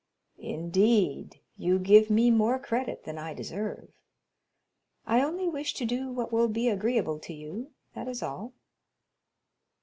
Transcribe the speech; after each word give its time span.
"Indeed, 0.39 1.41
you 1.59 1.77
give 1.77 2.09
me 2.09 2.31
more 2.31 2.57
credit 2.57 3.03
than 3.03 3.19
I 3.19 3.35
deserve; 3.35 3.93
I 5.05 5.21
only 5.21 5.47
wish 5.47 5.75
to 5.75 5.85
do 5.85 6.11
what 6.11 6.31
will 6.33 6.47
be 6.47 6.69
agreeable 6.69 7.19
to 7.19 7.33
you, 7.35 7.69
that 7.93 8.07
is 8.07 8.23
all." 8.23 8.53